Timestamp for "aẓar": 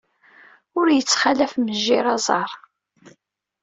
2.15-2.51